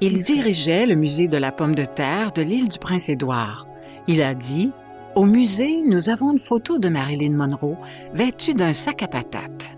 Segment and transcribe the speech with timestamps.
[0.00, 3.66] Il dirigeait le musée de la pomme de terre de l'île du Prince-Édouard.
[4.06, 4.72] Il a dit
[5.14, 7.76] Au musée, nous avons une photo de Marilyn Monroe
[8.12, 9.76] vêtue d'un sac à patates.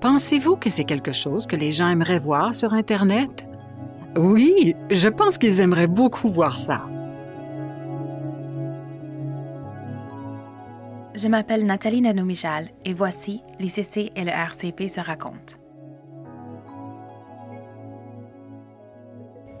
[0.00, 3.48] Pensez-vous que c'est quelque chose que les gens aimeraient voir sur Internet?
[4.16, 6.82] Oui, je pense qu'ils aimeraient beaucoup voir ça.
[11.16, 15.63] Je m'appelle Nathalie Nanou-Michal et voici l'ICC et le RCP se racontent.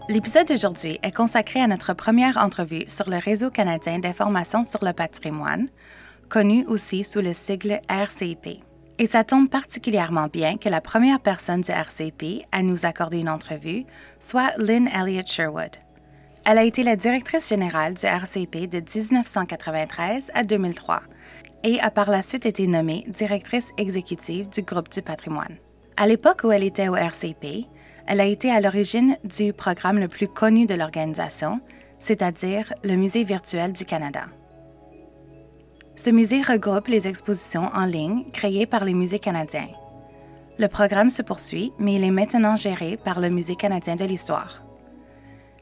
[0.06, 4.92] L'épisode d'aujourd'hui est consacré à notre première entrevue sur le Réseau canadien d'information sur le
[4.92, 5.68] patrimoine,
[6.28, 8.60] connu aussi sous le sigle RCP.
[8.98, 13.30] Et ça tombe particulièrement bien que la première personne du RCP à nous accorder une
[13.30, 13.86] entrevue
[14.20, 15.76] soit Lynn Elliott Sherwood.
[16.44, 21.00] Elle a été la directrice générale du RCP de 1993 à 2003
[21.62, 25.56] et a par la suite été nommée directrice exécutive du groupe du patrimoine.
[25.96, 27.66] À l'époque où elle était au RCP,
[28.06, 31.60] elle a été à l'origine du programme le plus connu de l'organisation,
[32.00, 34.26] c'est-à-dire le Musée virtuel du Canada.
[35.96, 39.68] Ce musée regroupe les expositions en ligne créées par les musées canadiens.
[40.58, 44.64] Le programme se poursuit, mais il est maintenant géré par le Musée canadien de l'histoire.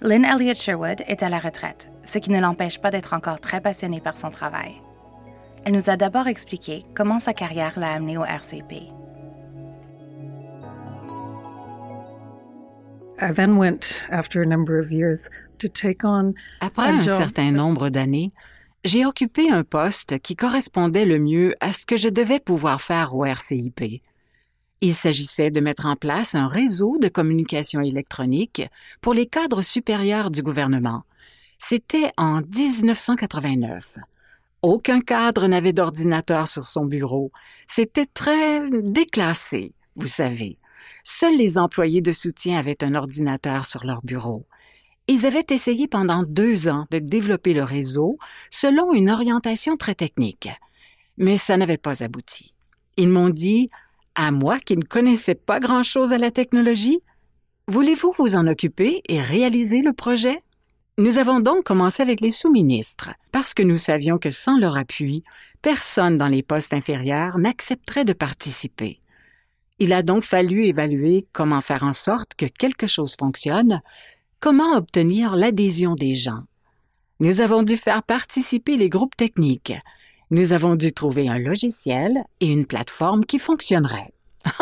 [0.01, 3.61] Lynn Elliott Sherwood est à la retraite, ce qui ne l'empêche pas d'être encore très
[3.61, 4.81] passionnée par son travail.
[5.65, 8.91] Elle nous a d'abord expliqué comment sa carrière l'a amenée au RCP.
[13.23, 15.29] I then went, after a number of years,
[15.59, 18.29] to take on Après un job- certain nombre d'années,
[18.85, 23.15] j'ai occupé un poste qui correspondait le mieux à ce que je devais pouvoir faire
[23.15, 24.03] au RCIP.
[24.81, 28.63] Il s'agissait de mettre en place un réseau de communication électronique
[29.01, 31.05] pour les cadres supérieurs du gouvernement.
[31.59, 33.99] C'était en 1989.
[34.63, 37.31] Aucun cadre n'avait d'ordinateur sur son bureau.
[37.69, 40.59] C'était très déclassé, vous savez.
[41.05, 44.47] Seuls les employés de soutien avaient un ordinateur sur leur bureau.
[45.09, 48.19] Ils avaient essayé pendant deux ans de développer le réseau
[48.51, 50.49] selon une orientation très technique.
[51.17, 52.55] Mais ça n'avait pas abouti.
[52.97, 53.69] Ils m'ont dit,
[54.15, 57.01] à moi qui ne connaissais pas grand-chose à la technologie,
[57.67, 60.43] voulez-vous vous en occuper et réaliser le projet?
[60.99, 65.25] Nous avons donc commencé avec les sous-ministres, parce que nous savions que sans leur appui,
[65.63, 69.01] personne dans les postes inférieurs n'accepterait de participer.
[69.83, 73.83] Il a donc fallu évaluer comment faire en sorte que quelque chose fonctionne,
[74.39, 76.45] comment obtenir l'adhésion des gens.
[77.19, 79.73] Nous avons dû faire participer les groupes techniques.
[80.31, 84.13] Nous avons dû trouver un logiciel et une plateforme qui fonctionneraient.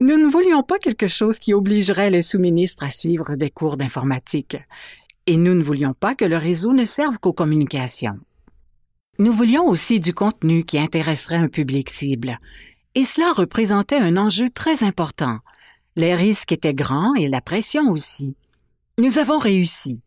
[0.00, 4.56] Nous ne voulions pas quelque chose qui obligerait les sous-ministres à suivre des cours d'informatique.
[5.26, 8.18] Et nous ne voulions pas que le réseau ne serve qu'aux communications.
[9.18, 12.38] Nous voulions aussi du contenu qui intéresserait un public cible.
[12.94, 15.38] Et cela représentait un enjeu très important.
[15.96, 18.36] Les risques étaient grands et la pression aussi.
[18.98, 20.00] Nous avons réussi.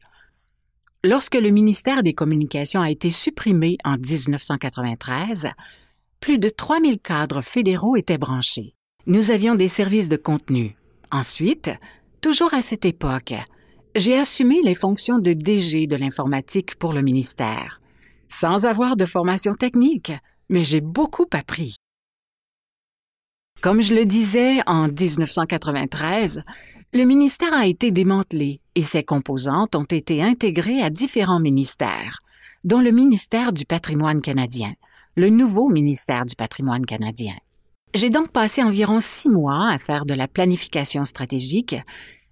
[1.03, 5.47] Lorsque le ministère des Communications a été supprimé en 1993,
[6.19, 8.73] plus de 3000 cadres fédéraux étaient branchés.
[9.05, 10.75] Nous avions des services de contenu.
[11.11, 11.69] Ensuite,
[12.21, 13.33] toujours à cette époque,
[13.95, 17.81] j'ai assumé les fonctions de DG de l'informatique pour le ministère,
[18.27, 20.11] sans avoir de formation technique,
[20.49, 21.75] mais j'ai beaucoup appris.
[23.61, 26.43] Comme je le disais, en 1993,
[26.93, 32.21] le ministère a été démantelé et ses composantes ont été intégrées à différents ministères,
[32.63, 34.73] dont le ministère du patrimoine canadien,
[35.15, 37.33] le nouveau ministère du patrimoine canadien.
[37.95, 41.75] J'ai donc passé environ six mois à faire de la planification stratégique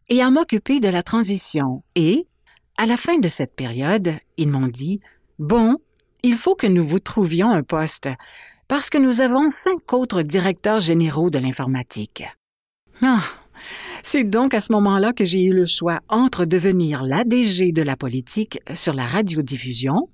[0.09, 2.27] et à m'occuper de la transition et,
[2.77, 4.99] à la fin de cette période, ils m'ont dit,
[5.39, 5.77] Bon,
[6.21, 8.09] il faut que nous vous trouvions un poste,
[8.67, 12.23] parce que nous avons cinq autres directeurs généraux de l'informatique.
[13.01, 13.23] Ah,
[14.03, 17.95] c'est donc à ce moment-là que j'ai eu le choix entre devenir l'ADG de la
[17.95, 20.09] politique sur la radiodiffusion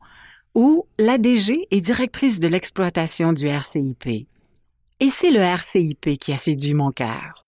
[0.56, 4.28] ou l'ADG et directrice de l'exploitation du RCIP.
[5.00, 7.46] Et c'est le RCIP qui a séduit mon cœur.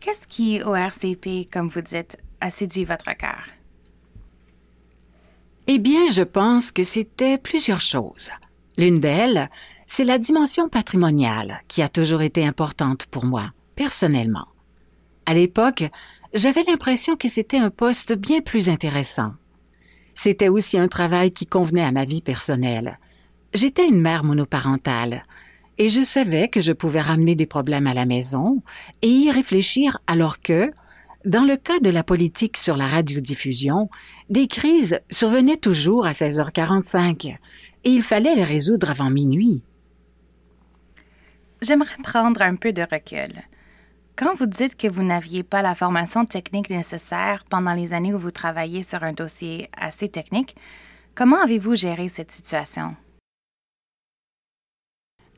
[0.00, 3.44] Qu'est-ce qui, au RCP, comme vous dites, a séduit votre cœur?
[5.66, 8.30] Eh bien, je pense que c'était plusieurs choses.
[8.78, 9.50] L'une d'elles,
[9.92, 14.46] c'est la dimension patrimoniale qui a toujours été importante pour moi, personnellement.
[15.26, 15.82] À l'époque,
[16.32, 19.32] j'avais l'impression que c'était un poste bien plus intéressant.
[20.14, 22.98] C'était aussi un travail qui convenait à ma vie personnelle.
[23.52, 25.24] J'étais une mère monoparentale
[25.76, 28.62] et je savais que je pouvais ramener des problèmes à la maison
[29.02, 30.70] et y réfléchir alors que,
[31.24, 33.90] dans le cas de la politique sur la radiodiffusion,
[34.28, 37.26] des crises survenaient toujours à 16h45
[37.82, 39.64] et il fallait les résoudre avant minuit.
[41.62, 43.42] J'aimerais prendre un peu de recul.
[44.16, 48.18] Quand vous dites que vous n'aviez pas la formation technique nécessaire pendant les années où
[48.18, 50.56] vous travaillez sur un dossier assez technique,
[51.14, 52.96] comment avez-vous géré cette situation?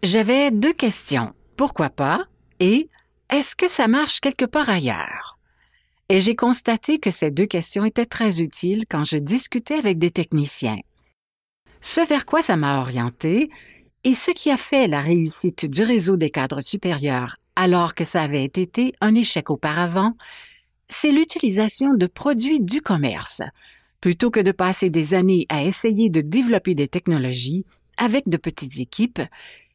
[0.02, 1.32] J'avais deux questions.
[1.56, 2.24] Pourquoi pas?
[2.58, 2.88] Et
[3.30, 5.38] est-ce que ça marche quelque part ailleurs?
[6.08, 10.10] Et j'ai constaté que ces deux questions étaient très utiles quand je discutais avec des
[10.10, 10.78] techniciens.
[11.80, 13.50] Ce vers quoi ça m'a orienté
[14.04, 18.22] et ce qui a fait la réussite du réseau des cadres supérieurs alors que ça
[18.22, 20.14] avait été un échec auparavant,
[20.88, 23.42] c'est l'utilisation de produits du commerce,
[24.00, 27.64] plutôt que de passer des années à essayer de développer des technologies
[27.96, 29.22] avec de petites équipes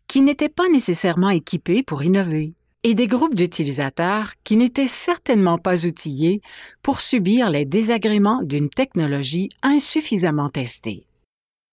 [0.08, 2.54] qui n'étaient pas nécessairement équipées pour innover,
[2.84, 6.42] et des groupes d'utilisateurs qui n'étaient certainement pas outillés
[6.82, 11.06] pour subir les désagréments d'une technologie insuffisamment testée.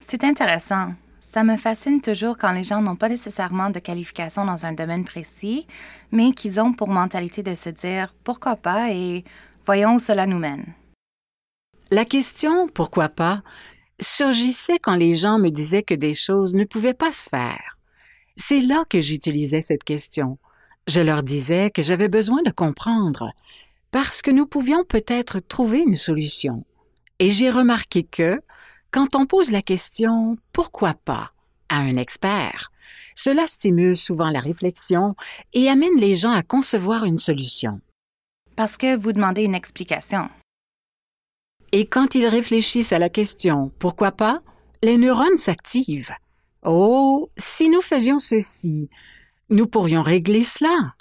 [0.05, 0.95] C'est intéressant.
[1.35, 5.05] Ça me fascine toujours quand les gens n'ont pas nécessairement de qualification dans un domaine
[5.05, 5.67] précis,
[6.13, 9.25] mais qu'ils ont pour mentalité de se dire pourquoi pas et
[9.67, 10.65] voyons où cela nous mène.
[11.91, 13.43] La question pourquoi pas
[13.99, 17.79] surgissait quand les gens me disaient que des choses ne pouvaient pas se faire.
[18.37, 20.39] C'est là que j'utilisais cette question.
[20.87, 23.33] Je leur disais que j'avais besoin de comprendre,
[23.91, 26.65] parce que nous pouvions peut-être trouver une solution.
[27.19, 28.41] Et j'ai remarqué que,
[28.95, 31.33] quand on pose la question pourquoi pas
[31.69, 32.71] à un expert,
[33.17, 35.17] cela stimule souvent la réflexion
[35.53, 37.81] et amène les gens à concevoir une solution.
[38.55, 40.29] Parce que vous demandez une explication.
[41.73, 44.43] Et quand ils réfléchissent à la question pourquoi pas,
[44.81, 46.15] les neurones s'activent.
[46.63, 48.89] Oh, si nous faisions ceci,
[49.51, 50.95] nous pourrions régler cela.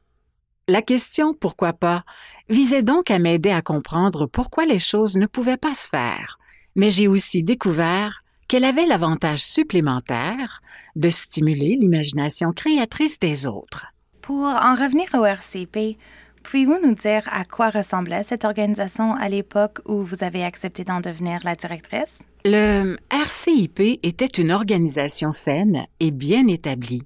[0.67, 2.05] La question pourquoi pas
[2.49, 6.39] visait donc à m'aider à comprendre pourquoi les choses ne pouvaient pas se faire
[6.75, 10.61] mais j'ai aussi découvert qu'elle avait l'avantage supplémentaire
[10.95, 13.87] de stimuler l'imagination créatrice des autres.
[14.21, 15.97] Pour en revenir au RCP,
[16.43, 21.01] pouvez-vous nous dire à quoi ressemblait cette organisation à l'époque où vous avez accepté d'en
[21.01, 22.21] devenir la directrice?
[22.45, 27.03] Le RCIP était une organisation saine et bien établie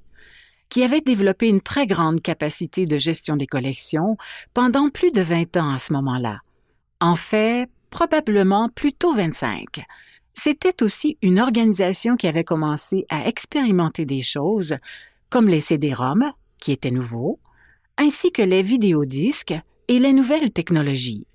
[0.70, 4.18] qui avait développé une très grande capacité de gestion des collections
[4.54, 6.40] pendant plus de 20 ans à ce moment-là.
[7.00, 9.86] En fait, probablement plutôt 25.
[10.34, 14.78] C'était aussi une organisation qui avait commencé à expérimenter des choses,
[15.30, 17.40] comme les CD-ROM, qui étaient nouveaux,
[17.98, 19.56] ainsi que les vidéodisques
[19.88, 21.26] et les nouvelles technologies.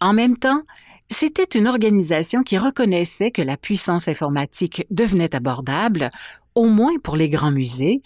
[0.00, 0.62] En même temps,
[1.08, 6.10] c'était une organisation qui reconnaissait que la puissance informatique devenait abordable,
[6.54, 8.02] au moins pour les grands musées,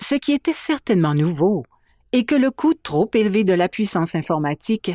[0.00, 1.64] ce qui était certainement nouveau,
[2.12, 4.92] et que le coût trop élevé de la puissance informatique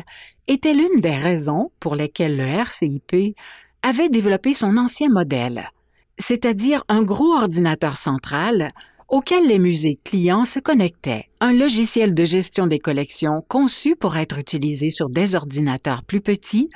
[0.48, 3.36] était l'une des raisons pour lesquelles le RCIP
[3.82, 5.70] avait développé son ancien modèle,
[6.18, 8.72] c'est-à-dire un gros ordinateur central
[9.08, 14.38] auquel les musées clients se connectaient, un logiciel de gestion des collections conçu pour être
[14.38, 16.68] utilisé sur des ordinateurs plus petits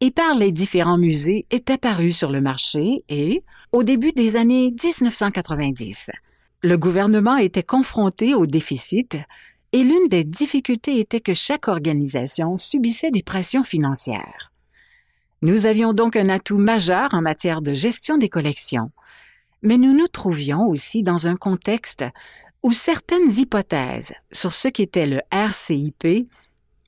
[0.00, 3.42] et par les différents musées est apparu sur le marché et,
[3.72, 6.10] au début des années 1990,
[6.62, 9.16] le gouvernement était confronté au déficit
[9.72, 14.52] et l'une des difficultés était que chaque organisation subissait des pressions financières.
[15.40, 18.90] Nous avions donc un atout majeur en matière de gestion des collections,
[19.62, 22.04] mais nous nous trouvions aussi dans un contexte
[22.62, 26.28] où certaines hypothèses sur ce qu'était le RCIP,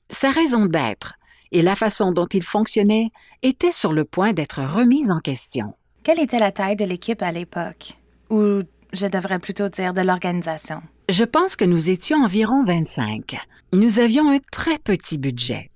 [0.09, 1.15] sa raison d'être
[1.51, 3.09] et la façon dont il fonctionnait
[3.43, 5.73] étaient sur le point d'être remises en question.
[6.03, 7.97] Quelle était la taille de l'équipe à l'époque?
[8.93, 10.81] Je devrais plutôt dire de l'organisation?
[11.09, 13.37] Je pense que nous étions environ 25.
[13.73, 15.69] Nous avions un très petit budget.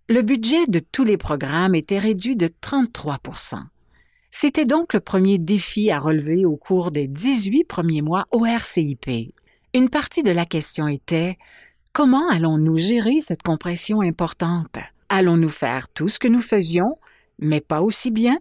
[0.08, 3.18] Le budget de tous les programmes était réduit de 33
[4.32, 9.32] C'était donc le premier défi à relever au cours des 18 premiers mois au RCIP.
[9.74, 11.38] Une partie de la question était
[11.92, 14.78] comment allons-nous gérer cette compression importante?
[15.08, 16.98] Allons-nous faire tout ce que nous faisions,
[17.38, 18.38] mais pas aussi bien?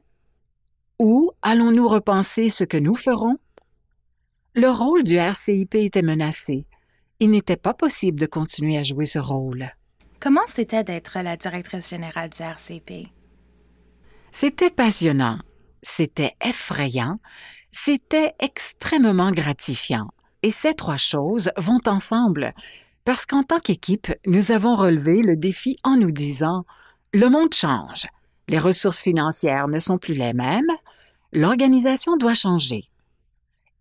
[0.97, 3.37] Ou allons-nous repenser ce que nous ferons?
[4.55, 6.65] Le rôle du RCIP était menacé.
[7.23, 9.71] Il n'était pas possible de continuer à jouer ce rôle.
[10.19, 13.07] Comment c'était d'être la directrice générale du RCP?
[14.33, 15.39] C'était passionnant,
[15.81, 17.19] c'était effrayant,
[17.71, 20.09] c'était extrêmement gratifiant.
[20.41, 22.53] Et ces trois choses vont ensemble,
[23.05, 26.65] parce qu'en tant qu'équipe, nous avons relevé le défi en nous disant
[27.13, 28.05] Le monde change,
[28.49, 30.71] les ressources financières ne sont plus les mêmes,
[31.31, 32.89] l'organisation doit changer.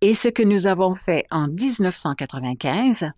[0.02, 3.10] Et ce que nous avons fait en 1995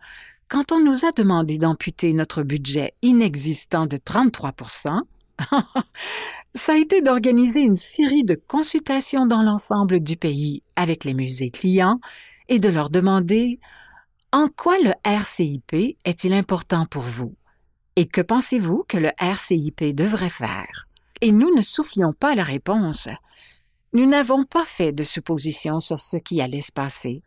[0.49, 5.01] quand on nous a demandé d'amputer notre budget inexistant de 33%
[6.55, 11.51] ça a été d'organiser une série de consultations dans l'ensemble du pays avec les musées
[11.51, 12.01] clients
[12.49, 13.59] et de leur demander
[14.33, 17.35] en quoi le RCIP est-il important pour vous?
[17.97, 20.87] Et que pensez-vous que le RCIP devrait faire?
[21.21, 23.09] Et nous ne soufflions pas la réponse.
[23.95, 27.23] Nous n'avons pas fait de suppositions sur ce qui allait se passer.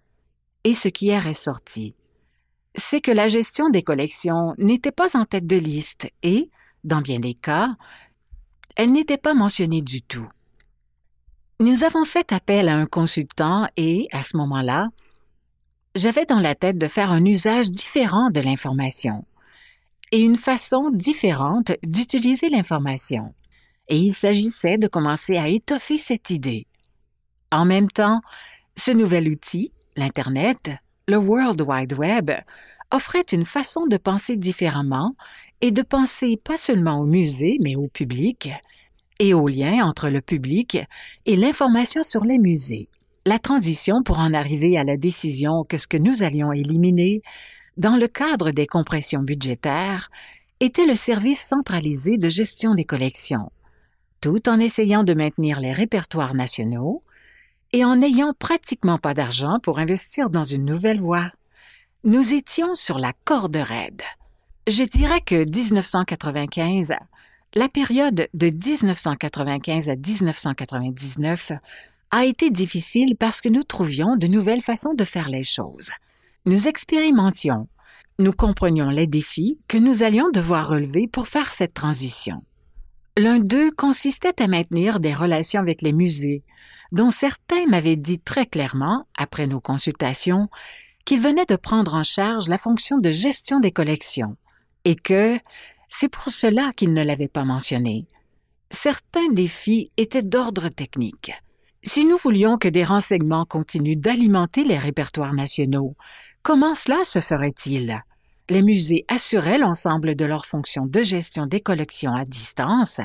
[0.66, 1.96] Et ce qui est ressorti,
[2.76, 6.50] c'est que la gestion des collections n'était pas en tête de liste et,
[6.84, 7.70] dans bien des cas,
[8.76, 10.28] elle n'était pas mentionnée du tout.
[11.62, 14.90] Nous avons fait appel à un consultant et, à ce moment-là,
[15.96, 19.24] j'avais dans la tête de faire un usage différent de l'information
[20.12, 23.34] et une façon différente d'utiliser l'information.
[23.90, 26.66] Et il s'agissait de commencer à étoffer cette idée.
[27.52, 28.22] En même temps,
[28.76, 30.72] ce nouvel outil, l'Internet,
[31.08, 32.32] le World Wide Web
[32.92, 35.16] offrait une façon de penser différemment
[35.62, 38.50] et de penser pas seulement au musée, mais au public,
[39.20, 40.78] et au lien entre le public
[41.26, 42.90] et l'information sur les musées.
[43.26, 47.22] La transition pour en arriver à la décision que ce que nous allions éliminer,
[47.78, 50.10] dans le cadre des compressions budgétaires,
[50.60, 53.52] était le service centralisé de gestion des collections,
[54.22, 57.04] tout en essayant de maintenir les répertoires nationaux,
[57.74, 61.32] et en n'ayant pratiquement pas d'argent pour investir dans une nouvelle voie.
[62.04, 64.02] Nous étions sur la corde raide.
[64.68, 66.94] Je dirais que 1995,
[67.56, 71.52] la période de 1995 à 1999
[72.12, 75.92] a été difficile parce que nous trouvions de nouvelles façons de faire les choses.
[76.46, 77.68] Nous expérimentions.
[78.20, 82.42] Nous comprenions les défis que nous allions devoir relever pour faire cette transition.
[83.18, 86.44] L'un d'eux consistait à maintenir des relations avec les musées,
[86.92, 90.50] dont certains m'avaient dit très clairement, après nos consultations,
[91.04, 94.38] qu'ils venaient de prendre en charge la fonction de gestion des collections,
[94.86, 95.40] et que
[95.88, 98.06] c'est pour cela qu'ils ne l'avaient pas mentionné.
[98.70, 101.32] Certains défis étaient d'ordre technique.
[101.82, 105.96] Si nous voulions que des renseignements continuent d'alimenter les répertoires nationaux,
[106.44, 108.04] comment cela se ferait-il?
[108.50, 113.02] Les musées assuraient l'ensemble de leurs fonctions de gestion des collections à distance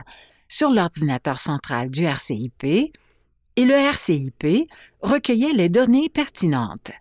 [0.48, 4.68] sur l'ordinateur central du RCIP, et le RCIP
[5.00, 6.92] recueillait les données pertinentes.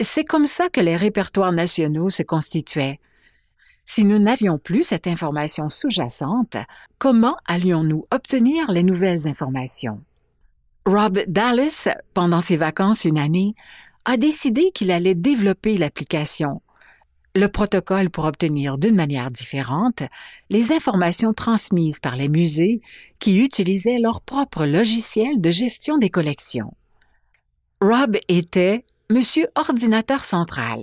[0.00, 3.00] C'est comme ça que les répertoires nationaux se constituaient.
[3.84, 6.56] Si nous n'avions plus cette information sous-jacente,
[6.98, 10.02] comment allions-nous obtenir les nouvelles informations?
[10.84, 13.54] Rob Dallas, pendant ses vacances une année,
[14.04, 16.60] a décidé qu'il allait développer l'application
[17.34, 20.02] le protocole pour obtenir d'une manière différente
[20.50, 22.80] les informations transmises par les musées
[23.20, 26.74] qui utilisaient leur propre logiciel de gestion des collections.
[27.80, 30.82] Rob était Monsieur Ordinateur Central,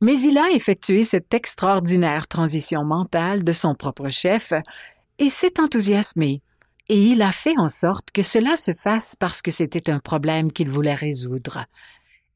[0.00, 4.52] mais il a effectué cette extraordinaire transition mentale de son propre chef
[5.18, 6.42] et s'est enthousiasmé,
[6.88, 10.52] et il a fait en sorte que cela se fasse parce que c'était un problème
[10.52, 11.64] qu'il voulait résoudre.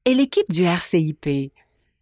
[0.04, 1.52] Et l'équipe du RCIP,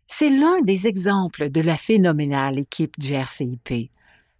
[0.08, 3.90] c'est l'un des exemples de la phénoménale équipe du RCIP.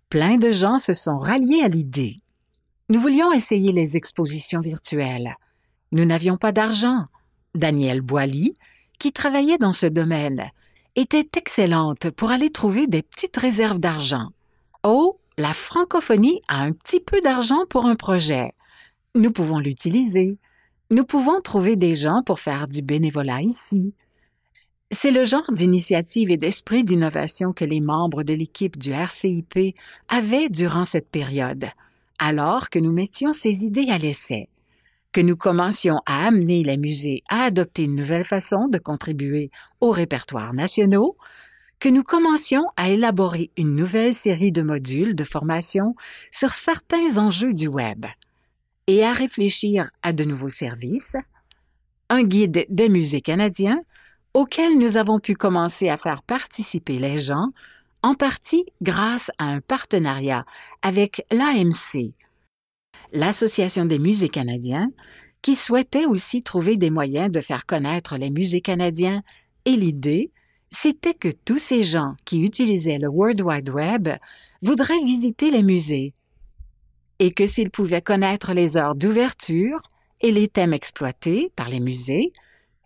[0.09, 2.21] Plein de gens se sont ralliés à l'idée.
[2.89, 5.37] Nous voulions essayer les expositions virtuelles.
[5.93, 7.05] Nous n'avions pas d'argent.
[7.55, 8.55] Danielle Boily,
[8.99, 10.51] qui travaillait dans ce domaine,
[10.97, 14.31] était excellente pour aller trouver des petites réserves d'argent.
[14.83, 18.53] Oh, la francophonie a un petit peu d'argent pour un projet.
[19.15, 20.39] Nous pouvons l'utiliser.
[20.91, 23.93] Nous pouvons trouver des gens pour faire du bénévolat ici.
[24.91, 29.77] C'est le genre d'initiative et d'esprit d'innovation que les membres de l'équipe du RCIP
[30.09, 31.67] avaient durant cette période,
[32.19, 34.49] alors que nous mettions ces idées à l'essai.
[35.13, 39.91] que nous commencions à amener les musées à adopter une nouvelle façon de contribuer aux
[39.91, 41.17] répertoires nationaux,
[41.81, 45.95] que nous commencions à élaborer une nouvelle série de modules de formation
[46.31, 48.05] sur certains enjeux du Web
[48.87, 51.17] et à réfléchir à de nouveaux services,
[52.11, 53.83] un guide des musées canadiens
[54.35, 57.49] auquel nous avons pu commencer à faire participer les gens,
[58.03, 60.45] en partie grâce à un partenariat
[60.83, 62.13] avec l'AMC,
[63.13, 64.91] l'Association des musées canadiens,
[65.43, 69.23] qui souhaitait aussi trouver des moyens de faire connaître les musées canadiens,
[69.65, 70.31] et l'idée,
[70.71, 74.09] c'était que tous ces gens qui utilisaient le World Wide Web
[74.63, 76.15] voudraient visiter les musées,
[77.19, 79.81] et que s'ils pouvaient connaître les heures d'ouverture
[80.21, 82.33] et les thèmes exploités par les musées,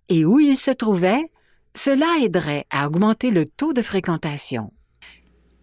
[0.08, 1.30] et où ils se trouvaient,
[1.74, 4.72] cela aiderait à augmenter le taux de fréquentation.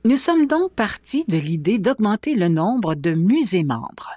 [0.06, 4.12] Nous sommes donc partis de l'idée d'augmenter le nombre de musées membres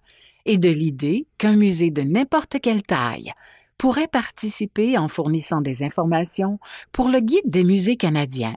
[0.45, 3.33] et de l'idée qu'un musée de n'importe quelle taille
[3.79, 6.59] pourrait participer en fournissant des informations
[6.93, 8.57] pour le guide des musées canadiens.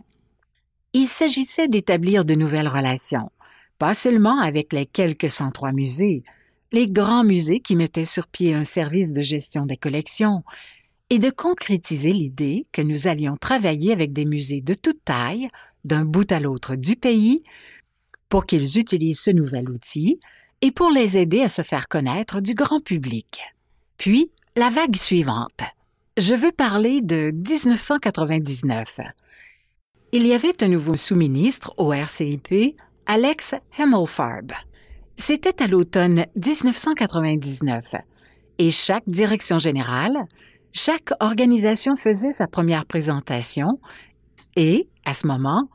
[0.93, 3.31] Il s'agissait d'établir de nouvelles relations,
[3.79, 6.23] pas seulement avec les quelques 103 musées,
[6.71, 10.43] les grands musées qui mettaient sur pied un service de gestion des collections,
[11.09, 15.49] et de concrétiser l'idée que nous allions travailler avec des musées de toute taille,
[15.83, 17.43] d'un bout à l'autre du pays,
[18.29, 20.19] pour qu'ils utilisent ce nouvel outil
[20.61, 23.39] et pour les aider à se faire connaître du grand public.
[23.97, 25.61] Puis, la vague suivante.
[26.17, 29.01] Je veux parler de 1999.
[30.11, 34.53] Il y avait un nouveau sous-ministre au RCIP, Alex Hemmelfarb.
[35.17, 37.95] C'était à l'automne 1999,
[38.57, 40.25] et chaque direction générale,
[40.75, 43.79] chaque organisation faisait sa première présentation,
[44.57, 45.69] et, à ce moment,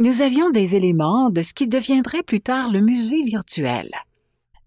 [0.00, 3.90] nous avions des éléments de ce qui deviendrait plus tard le musée virtuel.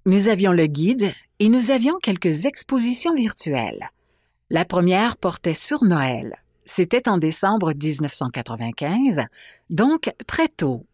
[0.06, 3.90] Nous avions le guide et nous avions quelques expositions virtuelles.
[4.50, 6.38] La première portait sur Noël.
[6.66, 9.22] C'était en décembre 1995,
[9.70, 10.86] donc très tôt.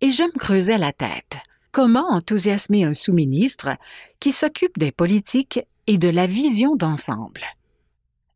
[0.00, 1.36] Et je me creusais la tête.
[1.70, 3.76] Comment enthousiasmer un sous-ministre
[4.20, 7.42] qui s'occupe des politiques et de la vision d'ensemble?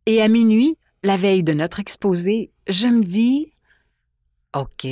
[0.09, 3.53] Et à minuit, la veille de notre exposé, je me dis
[4.57, 4.85] OK,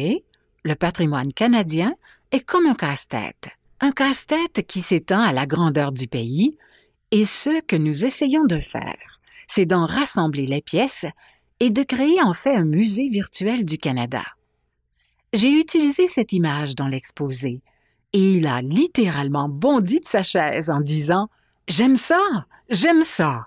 [0.63, 1.95] le patrimoine canadien
[2.31, 6.57] est comme un casse-tête un casse-tête qui s'étend à la grandeur du pays,
[7.11, 11.07] et ce que nous essayons de faire, c'est d'en rassembler les pièces
[11.61, 14.23] et de créer en fait un musée virtuel du Canada.
[15.33, 17.61] J'ai utilisé cette image dans l'exposé,
[18.13, 21.29] et il a littéralement bondi de sa chaise en disant
[21.69, 23.47] J'aime ça, j'aime ça.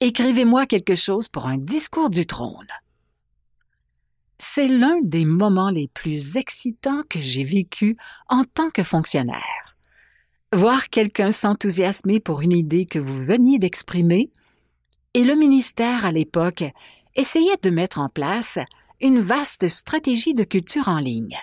[0.00, 2.68] Écrivez-moi quelque chose pour un discours du trône.
[4.38, 7.96] C'est l'un des moments les plus excitants que j'ai vécu
[8.28, 9.76] en tant que fonctionnaire.
[10.52, 14.30] Voir quelqu'un s'enthousiasmer pour une idée que vous veniez d'exprimer,
[15.14, 16.62] et le ministère à l'époque
[17.16, 18.60] essayait de mettre en place
[19.00, 21.36] une vaste stratégie de culture en ligne.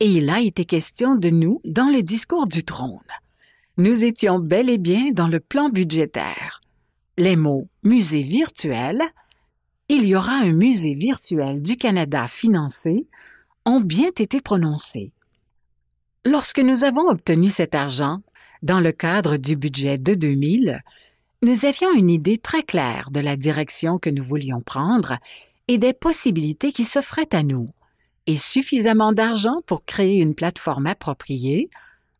[0.00, 2.98] Et il a été question de nous dans le discours du trône.
[3.76, 6.57] Nous étions bel et bien dans le plan budgétaire.
[7.18, 9.02] Les mots musée virtuel
[9.88, 13.08] il y aura un musée virtuel du Canada financé
[13.64, 15.10] ont bien été prononcés.
[16.24, 18.20] Lorsque nous avons obtenu cet argent,
[18.62, 20.80] dans le cadre du budget de 2000,
[21.42, 25.16] nous avions une idée très claire de la direction que nous voulions prendre
[25.66, 27.72] et des possibilités qui s'offraient à nous,
[28.28, 31.68] et suffisamment d'argent pour créer une plateforme appropriée,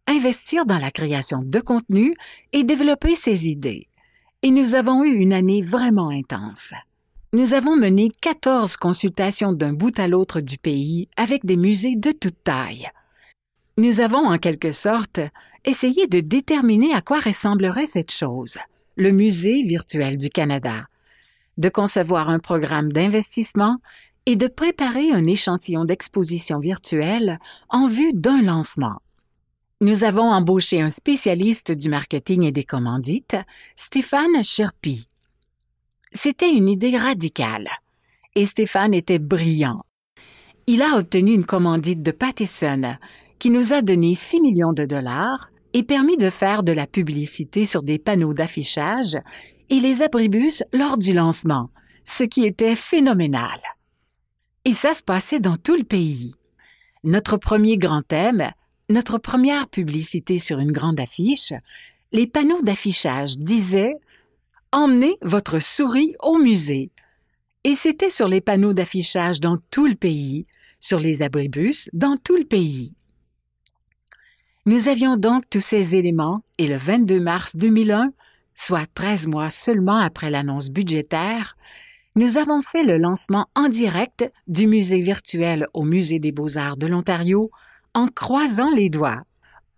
[0.08, 2.16] investir dans la création de contenu
[2.52, 3.88] et développer ces idées.
[4.44, 6.72] Et nous avons eu une année vraiment intense.
[7.32, 12.12] Nous avons mené 14 consultations d'un bout à l'autre du pays avec des musées de
[12.12, 12.88] toute taille.
[13.78, 15.18] Nous avons en quelque sorte
[15.64, 18.58] essayé de déterminer à quoi ressemblerait cette chose,
[18.94, 20.86] le musée virtuel du Canada,
[21.56, 23.78] de concevoir un programme d'investissement
[24.26, 29.00] et de préparer un échantillon d'exposition virtuelle en vue d'un lancement.
[29.80, 33.36] Nous avons embauché un spécialiste du marketing et des commandites,
[33.76, 35.08] Stéphane Sherpy,
[36.12, 37.68] c'était une idée radicale.
[38.34, 39.84] Et Stéphane était brillant.
[40.66, 42.96] Il a obtenu une commandite de Pattison
[43.38, 47.64] qui nous a donné 6 millions de dollars et permis de faire de la publicité
[47.64, 49.16] sur des panneaux d'affichage
[49.70, 51.70] et les abribus lors du lancement,
[52.04, 53.60] ce qui était phénoménal.
[54.64, 56.34] Et ça se passait dans tout le pays.
[57.04, 58.50] Notre premier grand thème,
[58.88, 61.52] notre première publicité sur une grande affiche,
[62.12, 63.94] les panneaux d'affichage disaient
[64.72, 66.90] Emmenez votre souris au musée.
[67.64, 70.46] Et c'était sur les panneaux d'affichage dans tout le pays,
[70.78, 72.92] sur les abribus dans tout le pays.
[74.66, 78.12] Nous avions donc tous ces éléments et le 22 mars 2001,
[78.54, 81.56] soit 13 mois seulement après l'annonce budgétaire,
[82.16, 86.86] nous avons fait le lancement en direct du musée virtuel au Musée des beaux-arts de
[86.86, 87.50] l'Ontario
[87.98, 89.22] en croisant les doigts.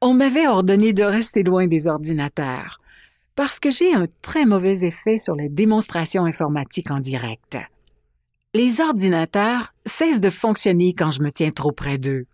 [0.03, 2.79] On m'avait ordonné de rester loin des ordinateurs
[3.35, 7.57] parce que j'ai un très mauvais effet sur les démonstrations informatiques en direct.
[8.53, 12.27] Les ordinateurs cessent de fonctionner quand je me tiens trop près d'eux.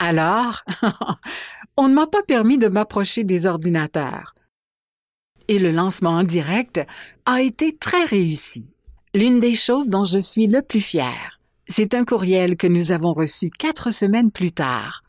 [0.00, 0.62] Alors,
[1.76, 4.34] on ne m'a pas permis de m'approcher des ordinateurs.
[5.46, 6.80] Et le lancement en direct
[7.26, 8.66] a été très réussi.
[9.14, 13.12] L'une des choses dont je suis le plus fier, c'est un courriel que nous avons
[13.12, 15.02] reçu quatre semaines plus tard,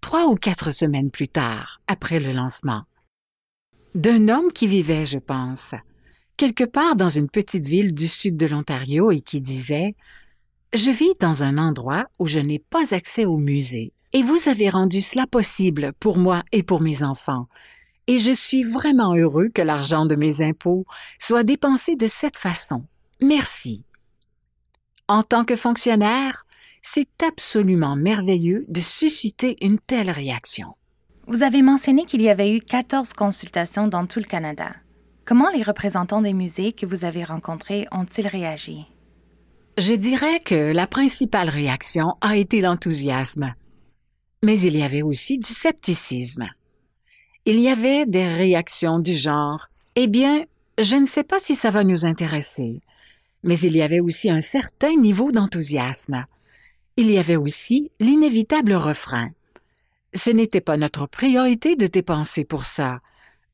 [0.00, 2.82] trois ou quatre semaines plus tard, après le lancement.
[3.94, 5.74] D'un homme qui vivait, je pense,
[6.36, 9.94] quelque part dans une petite ville du sud de l'Ontario et qui disait
[10.74, 14.68] Je vis dans un endroit où je n'ai pas accès au musée, et vous avez
[14.68, 17.48] rendu cela possible pour moi et pour mes enfants,
[18.06, 20.84] et je suis vraiment heureux que l'argent de mes impôts
[21.18, 22.84] soit dépensé de cette façon.
[23.20, 23.84] Merci.
[25.08, 26.45] En tant que fonctionnaire,
[26.88, 30.76] c'est absolument merveilleux de susciter une telle réaction.
[31.26, 34.70] Vous avez mentionné qu'il y avait eu 14 consultations dans tout le Canada.
[35.24, 38.86] Comment les représentants des musées que vous avez rencontrés ont-ils réagi?
[39.78, 43.52] Je dirais que la principale réaction a été l'enthousiasme.
[44.44, 46.46] Mais il y avait aussi du scepticisme.
[47.46, 50.44] Il y avait des réactions du genre Eh bien,
[50.80, 52.80] je ne sais pas si ça va nous intéresser
[53.46, 56.26] mais il y avait aussi un certain niveau d'enthousiasme.
[56.96, 59.30] Il y avait aussi l'inévitable refrain.
[60.14, 63.00] Ce n'était pas notre priorité de dépenser pour ça.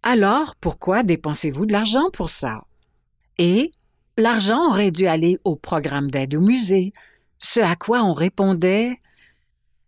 [0.04, 2.64] Alors pourquoi dépensez-vous de l'argent pour ça?
[3.38, 3.72] Et
[4.16, 6.92] l'argent aurait dû aller au programme d'aide au musée,
[7.38, 9.00] ce à quoi on répondait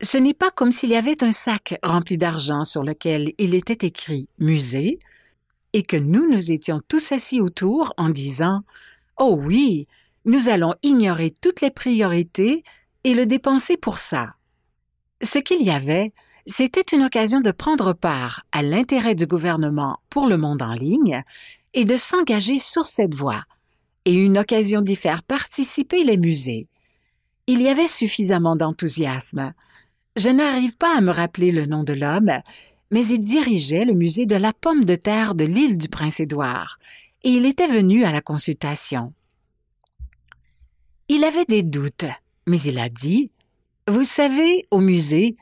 [0.01, 3.87] Ce n'est pas comme s'il y avait un sac rempli d'argent sur lequel il était
[3.87, 4.99] écrit musée,
[5.73, 8.63] et que nous nous étions tous assis autour en disant
[9.19, 9.87] Oh oui,
[10.25, 12.65] nous allons ignorer toutes les priorités
[13.05, 14.35] et le dépenser pour ça.
[15.23, 16.13] Ce qu'il y avait,
[16.47, 21.23] c'était une occasion de prendre part à l'intérêt du gouvernement pour le monde en ligne
[21.73, 23.45] et de s'engager sur cette voie,
[24.05, 26.69] et une occasion d'y faire participer les musées.
[27.47, 29.53] Il y avait suffisamment d'enthousiasme.
[30.17, 32.33] Je n'arrive pas à me rappeler le nom de l'homme,
[32.91, 36.79] mais il dirigeait le musée de la pomme de terre de l'île du Prince-Édouard,
[37.23, 39.13] et il était venu à la consultation.
[41.09, 42.07] Il avait des doutes,
[42.47, 43.31] mais il a dit
[43.89, 45.37] Vous savez, au musée,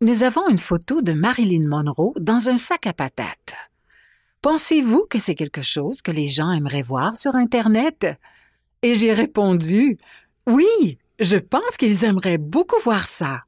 [0.00, 3.54] nous avons une photo de Marilyn Monroe dans un sac à patates.
[4.42, 8.06] Pensez-vous que c'est quelque chose que les gens aimeraient voir sur Internet?
[8.82, 9.98] Et j'ai répondu
[10.46, 13.42] Oui, je pense qu'ils aimeraient beaucoup voir ça.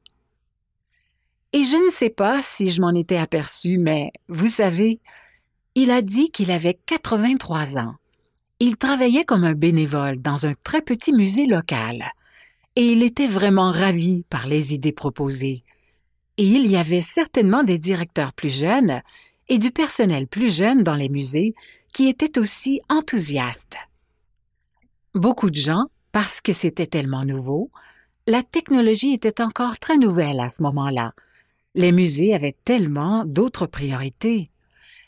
[1.53, 4.99] Et je ne sais pas si je m'en étais aperçu, mais vous savez,
[5.75, 7.95] il a dit qu'il avait 83 ans.
[8.59, 12.11] Il travaillait comme un bénévole dans un très petit musée local,
[12.75, 15.63] et il était vraiment ravi par les idées proposées.
[16.37, 19.01] Et il y avait certainement des directeurs plus jeunes
[19.49, 21.53] et du personnel plus jeune dans les musées
[21.93, 23.77] qui étaient aussi enthousiastes.
[25.13, 27.69] Beaucoup de gens, parce que c'était tellement nouveau,
[28.27, 31.13] la technologie était encore très nouvelle à ce moment-là.
[31.75, 34.51] Les musées avaient tellement d'autres priorités.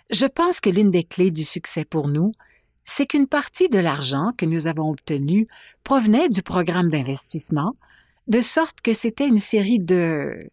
[0.10, 2.34] Je pense que l'une des clés du succès pour nous,
[2.84, 5.48] c'est qu'une partie de l'argent que nous avons obtenu
[5.84, 7.76] provenait du programme d'investissement,
[8.28, 10.50] de sorte que c'était une série de...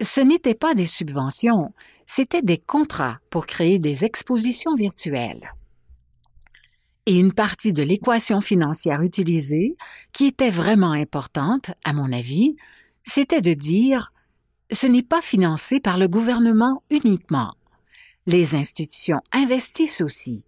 [0.00, 1.72] Ce n'étaient pas des subventions,
[2.06, 5.52] c'était des contrats pour créer des expositions virtuelles.
[7.06, 9.76] Et une partie de l'équation financière utilisée,
[10.12, 12.56] qui était vraiment importante, à mon avis,
[13.04, 14.10] c'était de dire
[14.70, 17.54] ce n'est pas financé par le gouvernement uniquement.
[18.26, 20.42] Les institutions investissent aussi.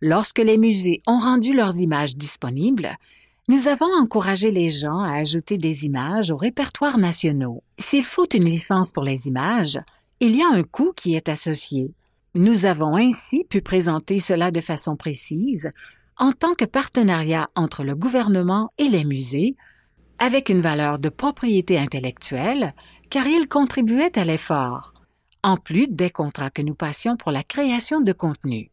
[0.00, 2.96] Lorsque les musées ont rendu leurs images disponibles,
[3.48, 7.62] nous avons encouragé les gens à ajouter des images aux répertoires nationaux.
[7.78, 9.78] S'il faut une licence pour les images,
[10.20, 11.92] il y a un coût qui est associé.
[12.34, 15.70] Nous avons ainsi pu présenter cela de façon précise
[16.16, 19.54] en tant que partenariat entre le gouvernement et les musées,
[20.18, 22.74] avec une valeur de propriété intellectuelle,
[23.10, 24.92] car ils contribuaient à l'effort
[25.42, 28.70] en plus des contrats que nous passions pour la création de contenu.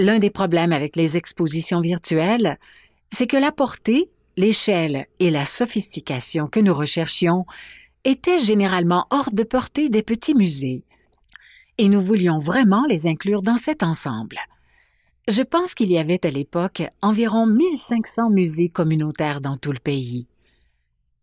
[0.00, 2.58] L'un des problèmes avec les expositions virtuelles,
[3.10, 4.08] c'est que la portée,
[4.38, 7.44] l'échelle et la sophistication que nous recherchions
[8.04, 10.84] étaient généralement hors de portée des petits musées,
[11.76, 14.38] et nous voulions vraiment les inclure dans cet ensemble.
[15.28, 20.26] Je pense qu'il y avait à l'époque environ 1500 musées communautaires dans tout le pays.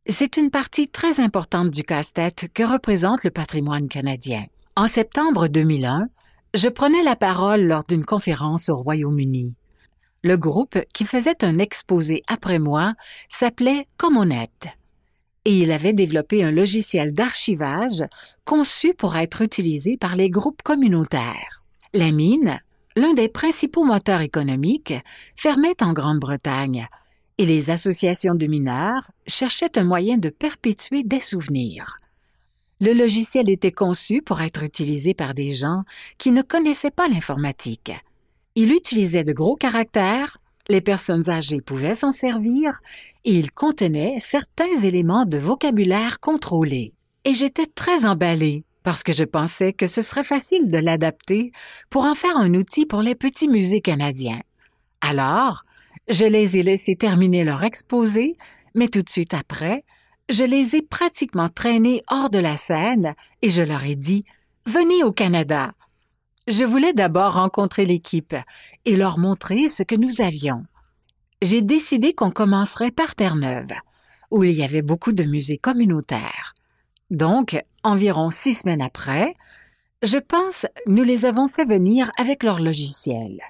[0.06, 4.46] C'est une partie très importante du casse-tête que représente le patrimoine canadien.
[4.76, 6.10] En septembre 2001,
[6.54, 9.54] Je prenais la parole lors d'une conférence au Royaume-Uni.
[10.24, 12.94] Le groupe qui faisait un exposé après moi
[13.30, 14.50] s'appelait Commonet
[15.48, 18.04] et il avait développé un logiciel d'archivage
[18.44, 21.64] conçu pour être utilisé par les groupes communautaires.
[21.94, 22.60] La mine,
[22.98, 24.94] l'un des principaux moteurs économiques,
[25.38, 26.90] fermait en Grande-Bretagne
[27.38, 32.02] et les associations de mineurs cherchaient un moyen de perpétuer des souvenirs.
[32.80, 35.84] Le logiciel était conçu pour être utilisé par des gens
[36.18, 37.92] qui ne connaissaient pas l'informatique.
[38.56, 40.38] Il utilisait de gros caractères,
[40.70, 42.80] les personnes âgées pouvaient s'en servir,
[43.26, 46.94] et il contenait certains éléments de vocabulaire contrôlé.
[47.24, 51.52] Et j'étais très emballée parce que je pensais que ce serait facile de l'adapter
[51.90, 54.40] pour en faire un outil pour les petits musées canadiens.
[55.02, 55.66] Alors,
[56.08, 58.38] je les ai laissés terminer leur exposé,
[58.76, 59.84] mais tout de suite après,
[60.30, 64.26] je les ai pratiquement traînés hors de la scène et je leur ai dit
[64.66, 65.74] Venez au Canada.
[66.48, 68.36] Je voulais d'abord rencontrer l'équipe
[68.86, 70.66] et leur montrer ce que nous avions.
[71.42, 73.72] J'ai décidé qu'on commencerait par Terre-Neuve,
[74.32, 76.54] où il y avait beaucoup de musées communautaires.
[77.12, 79.36] Donc, environ six semaines après,
[80.04, 83.42] je pense nous les avons fait venir avec leur logiciel.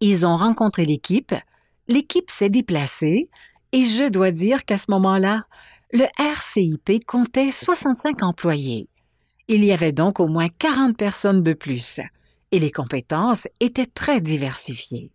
[0.00, 1.34] Ils ont rencontré l'équipe,
[1.88, 3.28] l'équipe s'est déplacée,
[3.74, 5.46] et je dois dire qu'à ce moment-là,
[5.92, 8.88] le RCIP comptait 65 employés.
[9.48, 12.00] Il y avait donc au moins 40 personnes de plus,
[12.52, 15.10] et les compétences étaient très diversifiées.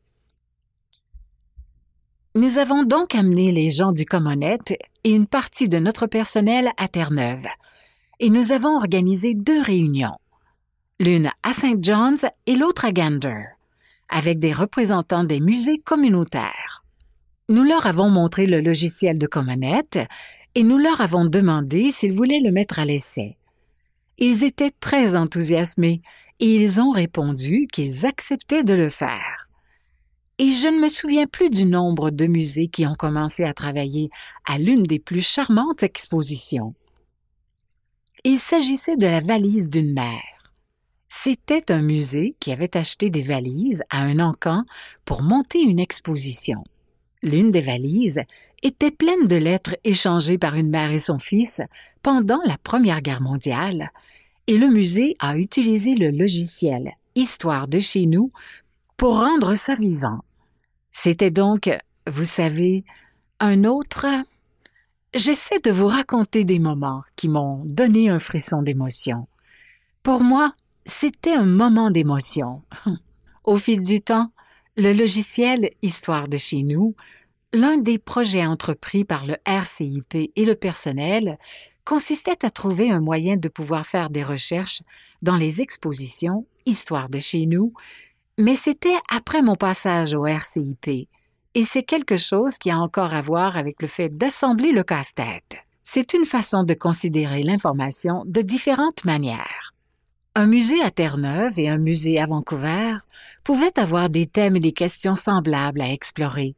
[2.36, 4.60] Nous avons donc amené les gens du Commonet
[5.06, 7.48] et une partie de notre personnel à Terre-Neuve,
[8.20, 10.18] et nous avons organisé deux réunions,
[11.00, 11.82] l'une à St.
[11.82, 13.46] John's et l'autre à Gander,
[14.10, 16.79] avec des représentants des musées communautaires.
[17.50, 20.08] Nous leur avons montré le logiciel de Commonet
[20.54, 23.38] et nous leur avons demandé s'ils voulaient le mettre à l'essai.
[24.20, 26.04] Ils étaient très enthousiasmés
[26.40, 29.48] et ils ont répondu qu'ils acceptaient de le faire.
[30.38, 34.12] Et je ne me souviens plus du nombre de musées qui ont commencé à travailler
[34.46, 36.76] à l'une des plus charmantes expositions.
[38.24, 40.54] Il s'agissait de la valise d'une mère.
[41.10, 44.66] C'était un musée qui avait acheté des valises à un encan
[45.04, 46.64] pour monter une exposition.
[47.22, 48.22] L'une des valises
[48.64, 51.62] était pleine de lettres échangées par une mère et son fils
[52.02, 53.92] pendant la Première Guerre mondiale,
[54.48, 58.32] et le musée a utilisé le logiciel Histoire de chez nous
[58.96, 60.20] pour rendre ça vivant.
[60.92, 61.70] C'était donc,
[62.08, 62.84] vous savez,
[63.40, 64.06] un autre.
[65.14, 69.28] J'essaie de vous raconter des moments qui m'ont donné un frisson d'émotion.
[70.04, 70.54] Pour moi,
[70.86, 72.64] c'était un moment d'émotion.
[73.44, 74.32] Au fil du temps,
[74.80, 76.96] le logiciel Histoire de chez nous,
[77.52, 81.38] l'un des projets entrepris par le RCIP et le personnel,
[81.84, 84.82] consistait à trouver un moyen de pouvoir faire des recherches
[85.22, 87.74] dans les expositions Histoire de chez nous,
[88.38, 91.10] mais c'était après mon passage au RCIP,
[91.56, 95.58] et c'est quelque chose qui a encore à voir avec le fait d'assembler le casse-tête.
[95.84, 99.74] C'est une façon de considérer l'information de différentes manières.
[100.36, 102.94] Un musée à Terre-Neuve et un musée à Vancouver
[103.50, 106.54] pouvaient avoir des thèmes et des questions semblables à explorer,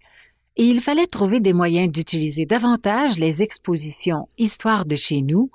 [0.58, 5.52] et il fallait trouver des moyens d'utiliser davantage les expositions Histoire de chez nous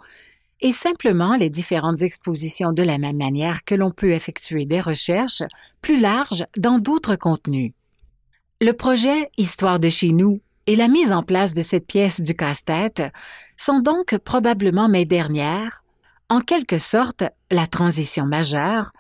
[0.63, 5.43] et simplement les différentes expositions de la même manière que l'on peut effectuer des recherches
[5.83, 7.73] plus larges dans d'autres contenus.
[8.63, 12.35] Le projet Histoire de chez nous et la mise en place de cette pièce du
[12.35, 13.03] casse-tête
[13.59, 15.85] sont donc probablement mes dernières
[16.31, 18.93] en quelque sorte la transition majeure,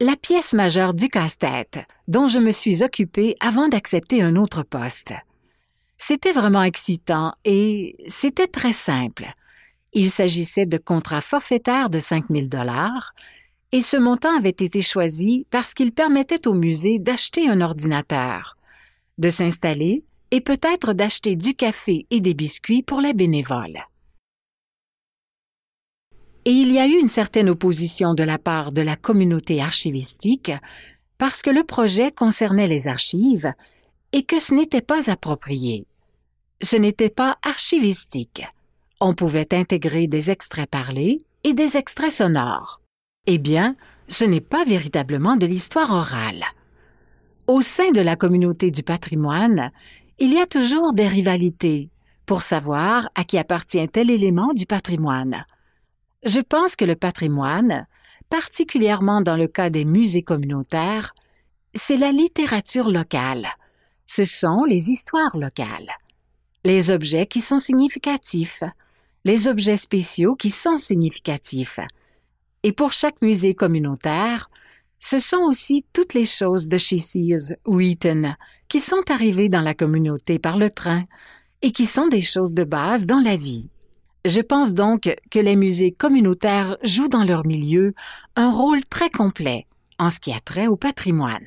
[0.00, 5.12] la pièce majeure du casse-tête dont je me suis occupée avant d'accepter un autre poste.
[5.98, 9.26] C'était vraiment excitant et c'était très simple.
[9.92, 13.12] Il s'agissait de contrats forfaitaires de 5 000 dollars
[13.72, 18.56] et ce montant avait été choisi parce qu'il permettait au musée d'acheter un ordinateur,
[19.18, 23.80] de s'installer et peut-être d'acheter du café et des biscuits pour les bénévoles
[26.44, 30.52] et il y a eu une certaine opposition de la part de la communauté archivistique
[31.18, 33.52] parce que le projet concernait les archives
[34.12, 35.86] et que ce n'était pas approprié.
[36.62, 38.46] Ce n'était pas archivistique.
[39.00, 42.80] On pouvait intégrer des extraits parlés et des extraits sonores.
[43.26, 43.76] Eh bien,
[44.08, 46.44] ce n'est pas véritablement de l'histoire orale.
[47.46, 49.72] Au sein de la communauté du patrimoine,
[50.18, 51.90] il y a toujours des rivalités
[52.26, 55.44] pour savoir à qui appartient tel élément du patrimoine.
[56.22, 57.86] Je pense que le patrimoine,
[58.28, 61.14] particulièrement dans le cas des musées communautaires,
[61.74, 63.46] c'est la littérature locale.
[64.06, 65.90] Ce sont les histoires locales.
[66.64, 68.64] Les objets qui sont significatifs,
[69.24, 71.80] les objets spéciaux qui sont significatifs.
[72.64, 74.50] Et pour chaque musée communautaire,
[74.98, 78.34] ce sont aussi toutes les choses de chez Sears ou Eaton
[78.68, 81.04] qui sont arrivées dans la communauté par le train
[81.62, 83.70] et qui sont des choses de base dans la vie.
[84.26, 87.94] Je pense donc que les musées communautaires jouent dans leur milieu
[88.36, 89.66] un rôle très complet
[89.98, 91.46] en ce qui a trait au patrimoine.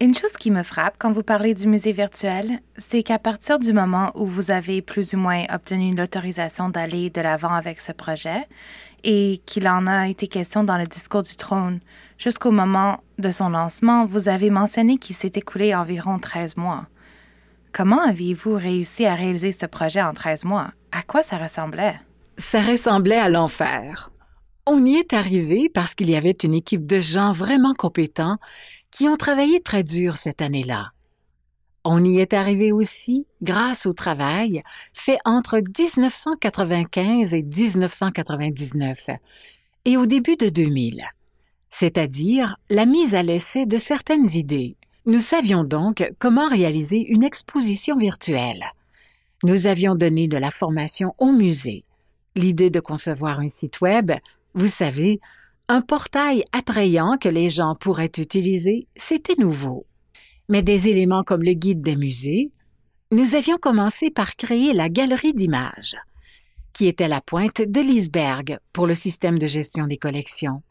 [0.00, 3.72] Une chose qui me frappe quand vous parlez du musée virtuel, c'est qu'à partir du
[3.72, 8.48] moment où vous avez plus ou moins obtenu l'autorisation d'aller de l'avant avec ce projet,
[9.04, 11.80] et qu'il en a été question dans le discours du trône,
[12.16, 16.86] jusqu'au moment de son lancement, vous avez mentionné qu'il s'est écoulé environ 13 mois.
[17.74, 20.70] Comment aviez-vous réussi à réaliser ce projet en 13 mois?
[20.92, 21.98] À quoi ça ressemblait?
[22.36, 24.12] Ça ressemblait à l'enfer.
[24.64, 28.36] On y est arrivé parce qu'il y avait une équipe de gens vraiment compétents
[28.92, 30.92] qui ont travaillé très dur cette année-là.
[31.82, 39.10] On y est arrivé aussi grâce au travail fait entre 1995 et 1999
[39.84, 41.04] et au début de 2000,
[41.70, 44.76] c'est-à-dire la mise à l'essai de certaines idées.
[45.06, 48.64] Nous savions donc comment réaliser une exposition virtuelle.
[49.42, 51.84] Nous avions donné de la formation au musée.
[52.34, 54.12] L'idée de concevoir un site Web,
[54.54, 55.20] vous savez,
[55.68, 59.84] un portail attrayant que les gens pourraient utiliser, c'était nouveau.
[60.48, 62.50] Mais des éléments comme le guide des musées,
[63.12, 65.96] nous avions commencé par créer la galerie d'images,
[66.72, 70.62] qui était la pointe de l'iceberg pour le système de gestion des collections.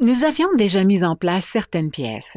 [0.00, 2.36] Nous avions déjà mis en place certaines pièces,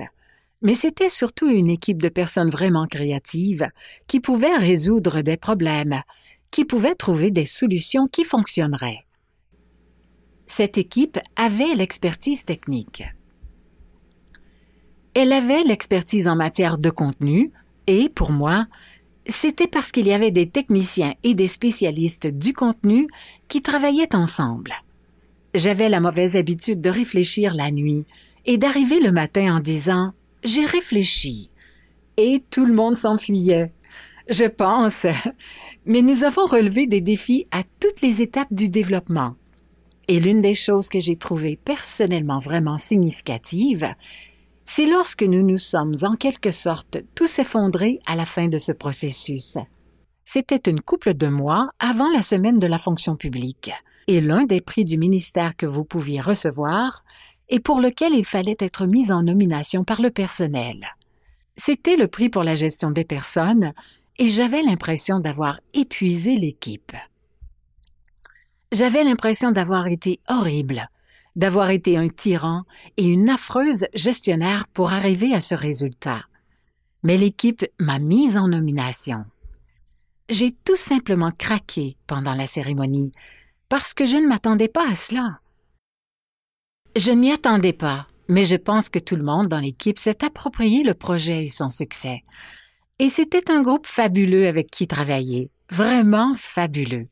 [0.63, 3.69] mais c'était surtout une équipe de personnes vraiment créatives
[4.07, 6.01] qui pouvaient résoudre des problèmes,
[6.49, 9.05] qui pouvaient trouver des solutions qui fonctionneraient
[10.55, 13.03] cette équipe avait l'expertise technique.
[15.15, 17.49] Elle avait l'expertise en matière de contenu
[17.87, 18.67] et, pour moi,
[19.25, 23.07] c'était parce qu'il y avait des techniciens et des spécialistes du contenu
[23.47, 24.73] qui travaillaient ensemble.
[25.55, 28.05] J'avais la mauvaise habitude de réfléchir la nuit
[28.45, 31.49] et d'arriver le matin en disant J'ai réfléchi.
[32.17, 33.71] Et tout le monde s'enfuyait.
[34.29, 35.05] Je pense.
[35.85, 39.35] Mais nous avons relevé des défis à toutes les étapes du développement.
[40.07, 43.87] Et l'une des choses que j'ai trouvées personnellement vraiment significatives,
[44.65, 48.71] c'est lorsque nous nous sommes en quelque sorte tous effondrés à la fin de ce
[48.71, 49.57] processus.
[50.25, 53.71] C'était une couple de mois avant la semaine de la fonction publique,
[54.07, 57.02] et l'un des prix du ministère que vous pouviez recevoir,
[57.53, 60.87] et pour lequel il fallait être mis en nomination par le personnel.
[61.55, 63.73] C'était le prix pour la gestion des personnes,
[64.17, 66.93] et j'avais l'impression d'avoir épuisé l'équipe.
[68.71, 70.89] J'avais l'impression d'avoir été horrible,
[71.35, 72.63] d'avoir été un tyran
[72.97, 76.23] et une affreuse gestionnaire pour arriver à ce résultat.
[77.03, 79.25] Mais l'équipe m'a mise en nomination.
[80.27, 83.11] J'ai tout simplement craqué pendant la cérémonie
[83.69, 85.37] parce que je ne m'attendais pas à cela.
[86.95, 90.83] Je m'y attendais pas, mais je pense que tout le monde dans l'équipe s'est approprié
[90.83, 92.23] le projet et son succès.
[92.99, 97.07] Et c'était un groupe fabuleux avec qui travailler, vraiment fabuleux.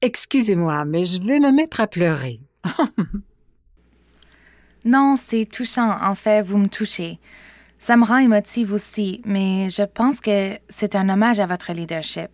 [0.00, 2.40] Excusez-moi, mais je vais me mettre à pleurer.
[4.86, 5.98] non, c'est touchant.
[6.00, 7.18] En fait, vous me touchez.
[7.78, 12.30] Ça me rend émotive aussi, mais je pense que c'est un hommage à votre leadership.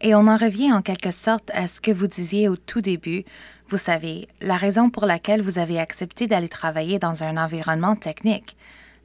[0.00, 3.24] Et on en revient en quelque sorte à ce que vous disiez au tout début.
[3.68, 8.56] Vous savez, la raison pour laquelle vous avez accepté d'aller travailler dans un environnement technique.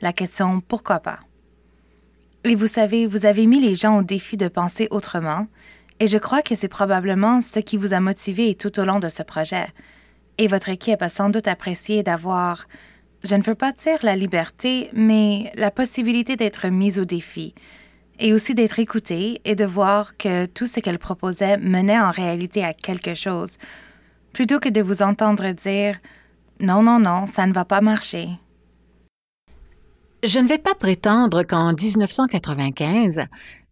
[0.01, 1.19] La question pourquoi pas?
[2.43, 5.47] Et vous savez, vous avez mis les gens au défi de penser autrement,
[6.01, 9.09] et je crois que c'est probablement ce qui vous a motivé tout au long de
[9.09, 9.67] ce projet.
[10.37, 12.67] Et votre équipe a sans doute apprécié d'avoir,
[13.23, 17.53] je ne veux pas dire la liberté, mais la possibilité d'être mise au défi,
[18.19, 22.63] et aussi d'être écoutée et de voir que tout ce qu'elle proposait menait en réalité
[22.63, 23.57] à quelque chose,
[24.33, 25.99] plutôt que de vous entendre dire
[26.59, 28.29] Non, non, non, ça ne va pas marcher.
[30.23, 33.21] Je ne vais pas prétendre qu'en 1995,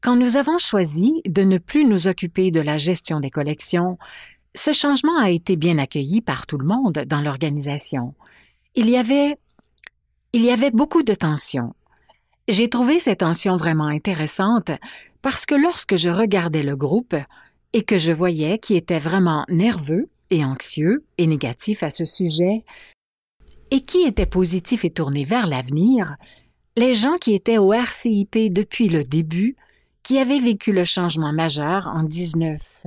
[0.02, 3.98] quand nous avons choisi de ne plus nous occuper de la gestion des collections,
[4.56, 8.16] ce changement a été bien accueilli par tout le monde dans l'organisation.
[8.76, 9.36] Il y avait
[10.34, 11.74] il y avait beaucoup de tensions.
[12.48, 14.72] J'ai trouvé ces tensions vraiment intéressantes
[15.22, 17.16] parce que lorsque je regardais le groupe
[17.74, 22.64] et que je voyais qui était vraiment nerveux et anxieux et négatif à ce sujet,
[23.72, 26.16] et qui était positif et tourné vers l'avenir,
[26.76, 29.56] les gens qui étaient au RCIP depuis le début
[30.04, 32.86] qui avait vécu le changement majeur en 19.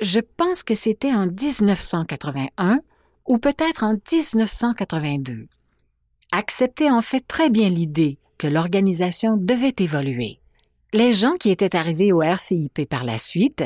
[0.00, 2.80] Je pense que c'était en 1981
[3.26, 5.48] ou peut-être en 1982.
[6.30, 10.38] Acceptait en fait très bien l'idée que l'organisation devait évoluer.
[10.92, 13.64] Les gens qui étaient arrivés au RCIP par la suite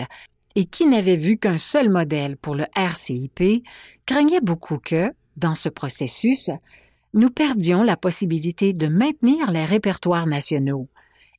[0.57, 3.65] et qui n'avaient vu qu'un seul modèle pour le RCIP
[4.07, 6.51] craignaient beaucoup que, dans ce processus,
[7.15, 10.89] nous perdions la possibilité de maintenir les répertoires nationaux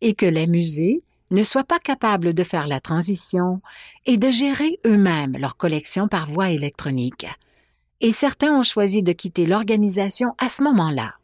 [0.02, 3.62] et que les musées ne soient pas capables de faire la transition
[4.06, 7.26] et de gérer eux-mêmes leur collection par voie électronique.
[8.02, 11.16] Et certains ont choisi de quitter l'organisation à ce moment-là.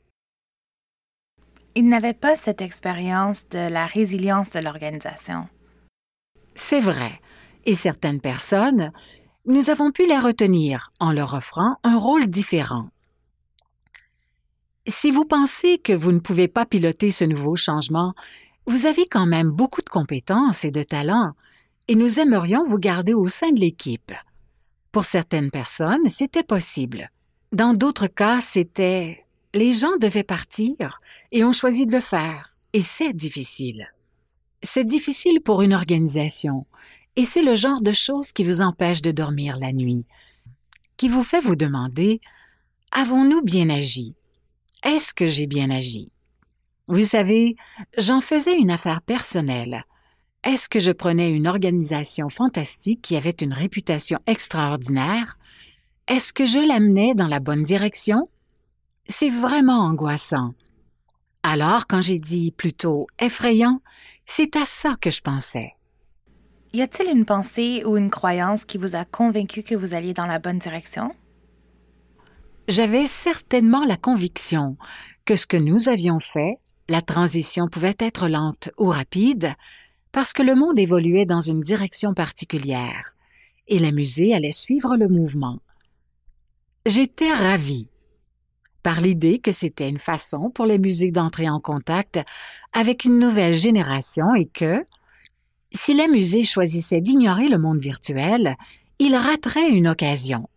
[1.76, 5.48] Ils n'avaient pas cette expérience de la résilience de l'organisation.
[6.56, 7.20] C'est vrai,
[7.68, 8.92] et certaines personnes,
[9.46, 12.90] nous avons pu les retenir en leur offrant un rôle différent.
[14.88, 18.14] Si vous pensez que vous ne pouvez pas piloter ce nouveau changement,
[18.68, 21.34] vous avez quand même beaucoup de compétences et de talents,
[21.90, 24.14] et nous aimerions vous garder au sein de l'équipe.
[24.94, 27.12] Pour certaines personnes, c'était possible.
[27.52, 31.02] Dans d'autres cas, c'était les gens devaient partir
[31.32, 33.92] et ont choisi de le faire, et c'est difficile.
[34.64, 36.66] C'est difficile pour une organisation,
[37.18, 40.06] et c'est le genre de choses qui vous empêche de dormir la nuit,
[40.96, 42.22] qui vous fait vous demander
[42.92, 44.16] Avons-nous bien agi?
[44.84, 46.12] Est-ce que j'ai bien agi?
[46.88, 47.58] Vous savez,
[47.98, 49.84] j'en faisais une affaire personnelle.
[50.44, 55.38] Est-ce que je prenais une organisation fantastique qui avait une réputation extraordinaire?
[56.08, 58.26] Est-ce que je l'amenais dans la bonne direction?
[59.10, 60.54] C'est vraiment angoissant.
[61.42, 63.82] Alors, quand j'ai dit plutôt effrayant,
[64.26, 65.77] c'est à ça que je pensais.
[66.78, 70.28] Y a-t-il une pensée ou une croyance qui vous a convaincu que vous alliez dans
[70.28, 71.16] la bonne direction?
[72.68, 74.78] J'avais certainement la conviction
[75.26, 79.56] que ce que nous avions fait la transition pouvait être lente ou rapide
[80.12, 83.16] parce que le monde évoluait dans une direction particulière
[83.68, 85.58] et les musées allaient suivre le mouvement.
[86.86, 87.88] J'étais ravie
[88.84, 92.20] par l'idée que c'était une façon pour les musées d'entrer en contact
[92.72, 94.86] avec une nouvelle génération et que,
[95.78, 98.58] si les musées choisissaient d'ignorer le monde virtuel,
[99.00, 100.50] ils rateraient une occasion.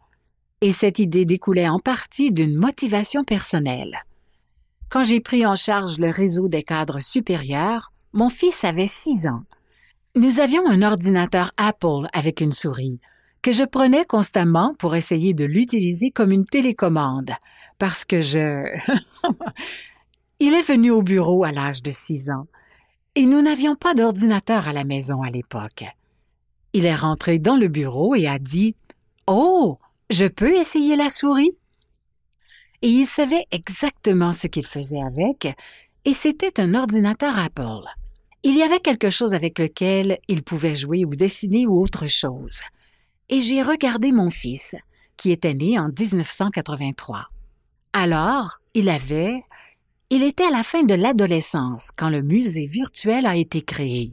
[0.61, 4.03] Et cette idée découlait en partie d'une motivation personnelle.
[4.89, 9.45] Quand j'ai pris en charge le réseau des cadres supérieurs, mon fils avait six ans.
[10.17, 12.99] Nous avions un ordinateur Apple avec une souris,
[13.43, 17.31] que je prenais constamment pour essayer de l'utiliser comme une télécommande,
[17.79, 18.65] parce que je...
[20.41, 22.47] Il est venu au bureau à l'âge de six ans,
[23.21, 25.85] et nous n'avions pas d'ordinateur à la maison à l'époque.
[26.73, 28.75] Il est rentré dans le bureau et a dit
[29.27, 31.53] Oh, je peux essayer la souris
[32.81, 35.55] et il savait exactement ce qu'il faisait avec,
[36.07, 37.85] et c'était un ordinateur Apple.
[38.43, 42.63] Il y avait quelque chose avec lequel il pouvait jouer ou dessiner ou autre chose.
[43.29, 44.77] Et j'ai regardé mon fils,
[45.19, 47.27] qui était né en 1983.
[47.93, 49.45] Alors, il avait...
[50.13, 54.11] Il était à la fin de l'adolescence quand le musée virtuel a été créé.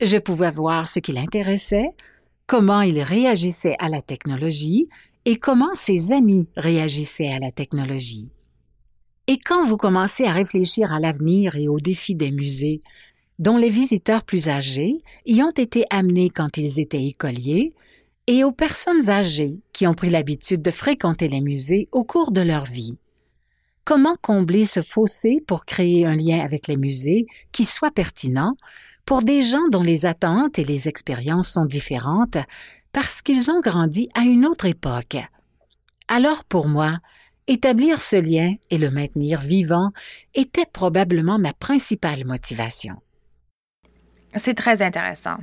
[0.00, 1.90] Je pouvais voir ce qui l'intéressait,
[2.46, 4.88] comment il réagissait à la technologie
[5.26, 8.30] et comment ses amis réagissaient à la technologie.
[9.26, 12.80] Et quand vous commencez à réfléchir à l'avenir et aux défis des musées,
[13.38, 17.74] dont les visiteurs plus âgés y ont été amenés quand ils étaient écoliers,
[18.28, 22.40] et aux personnes âgées qui ont pris l'habitude de fréquenter les musées au cours de
[22.40, 22.96] leur vie.
[23.86, 28.56] Comment combler ce fossé pour créer un lien avec les musées qui soit pertinent
[29.04, 32.36] pour des gens dont les attentes et les expériences sont différentes
[32.90, 35.18] parce qu'ils ont grandi à une autre époque.
[36.08, 36.98] Alors pour moi,
[37.46, 39.92] établir ce lien et le maintenir vivant
[40.34, 42.96] était probablement ma principale motivation.
[44.34, 45.36] C'est très intéressant.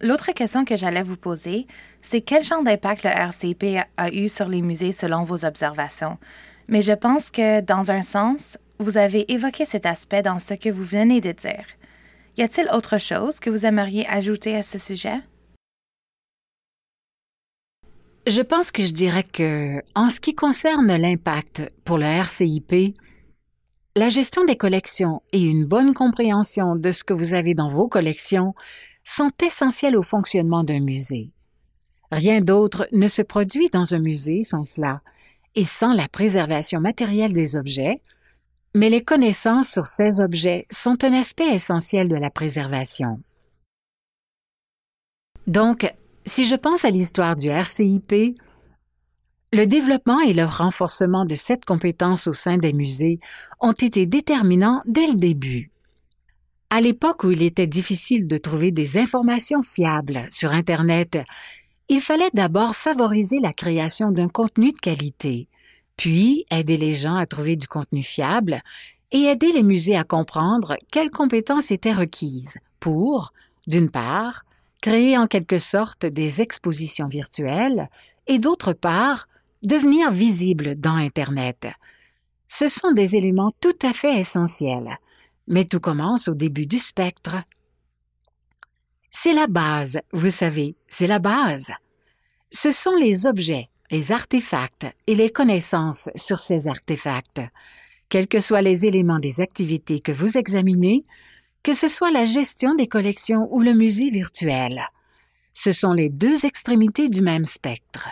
[0.00, 1.66] L'autre question que j'allais vous poser,
[2.00, 6.16] c'est quel genre d'impact le RCP a eu sur les musées selon vos observations?
[6.70, 10.70] Mais je pense que, dans un sens, vous avez évoqué cet aspect dans ce que
[10.70, 11.66] vous venez de dire.
[12.38, 15.20] Y a-t-il autre chose que vous aimeriez ajouter à ce sujet?
[18.26, 22.94] Je pense que je dirais que, en ce qui concerne l'impact pour le RCIP,
[23.96, 27.88] la gestion des collections et une bonne compréhension de ce que vous avez dans vos
[27.88, 28.54] collections
[29.02, 31.32] sont essentielles au fonctionnement d'un musée.
[32.12, 35.00] Rien d'autre ne se produit dans un musée sans cela,
[35.54, 37.98] et sans la préservation matérielle des objets,
[38.74, 43.20] mais les connaissances sur ces objets sont un aspect essentiel de la préservation.
[45.46, 45.92] Donc,
[46.24, 48.36] si je pense à l'histoire du RCIP,
[49.52, 53.18] le développement et le renforcement de cette compétence au sein des musées
[53.58, 55.72] ont été déterminants dès le début.
[56.72, 61.18] À l'époque où il était difficile de trouver des informations fiables sur Internet,
[61.90, 65.48] il fallait d'abord favoriser la création d'un contenu de qualité,
[65.96, 68.62] puis aider les gens à trouver du contenu fiable
[69.10, 73.32] et aider les musées à comprendre quelles compétences étaient requises pour,
[73.66, 74.44] d'une part,
[74.80, 77.88] créer en quelque sorte des expositions virtuelles
[78.28, 79.26] et d'autre part,
[79.64, 81.66] devenir visible dans Internet.
[82.46, 84.96] Ce sont des éléments tout à fait essentiels,
[85.48, 87.34] mais tout commence au début du spectre.
[89.22, 91.70] C'est la base, vous savez, c'est la base.
[92.50, 97.42] Ce sont les objets, les artefacts et les connaissances sur ces artefacts,
[98.08, 101.02] quels que soient les éléments des activités que vous examinez,
[101.62, 104.80] que ce soit la gestion des collections ou le musée virtuel.
[105.52, 108.08] Ce sont les deux extrémités du même spectre.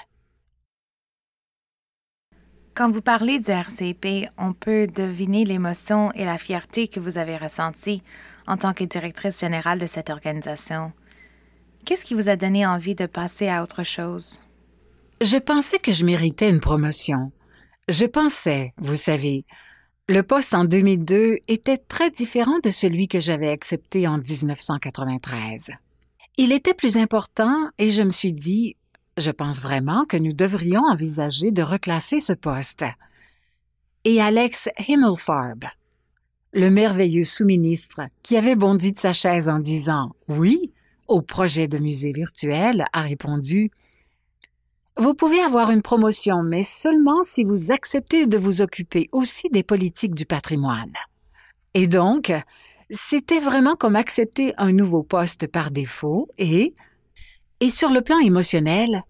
[2.75, 7.39] Quand vous parlez du RCP, on peut deviner l'émotion et la fierté que vous avez
[7.39, 8.03] ressenties
[8.47, 10.93] en tant que directrice générale de cette organisation.
[11.85, 14.43] Qu'est-ce qui vous a donné envie de passer à autre chose?
[15.21, 17.33] Je pensais que je méritais une promotion.
[17.89, 19.45] Je pensais, vous savez,
[20.09, 25.71] le poste en 2002 était très différent de celui que j'avais accepté en 1993.
[26.37, 28.77] Il était plus important et je me suis dit,
[29.17, 32.85] je pense vraiment que nous devrions envisager de reclasser ce poste.
[34.05, 35.65] Et Alex Himmelfarb,
[36.53, 40.73] le merveilleux sous-ministre qui avait bondi de sa chaise en disant oui
[41.09, 43.71] au projet de musée virtuel, a répondu
[44.97, 49.63] Vous pouvez avoir une promotion, mais seulement si vous acceptez de vous occuper aussi des
[49.63, 50.93] politiques du patrimoine.
[51.75, 52.33] Et donc,
[52.91, 56.75] c'était vraiment comme accepter un nouveau poste par défaut et,
[57.61, 59.03] et sur le plan émotionnel,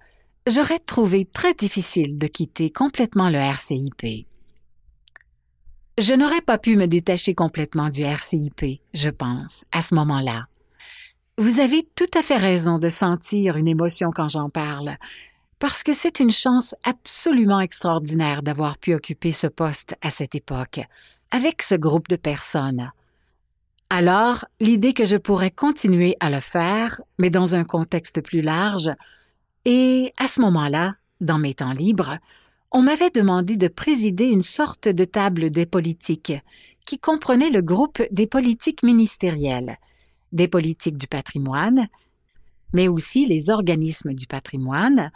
[0.47, 4.27] j'aurais trouvé très difficile de quitter complètement le RCIP.
[5.99, 10.47] Je n'aurais pas pu me détacher complètement du RCIP, je pense, à ce moment-là.
[11.39, 14.97] Vous avez tout à fait raison de sentir une émotion quand j'en parle,
[15.61, 20.81] parce que c'est une chance absolument extraordinaire d'avoir pu occuper ce poste à cette époque,
[21.31, 22.91] avec ce groupe de personnes.
[23.89, 28.91] Alors, l'idée que je pourrais continuer à le faire, mais dans un contexte plus large,
[29.65, 32.19] et à ce moment-là, dans mes temps libres,
[32.73, 36.33] on m'avait demandé de présider une sorte de table des politiques
[36.85, 39.79] qui comprenait le groupe des politiques ministérielles,
[40.33, 41.89] des politiques du patrimoine,
[42.73, 45.11] mais aussi les organismes du patrimoine,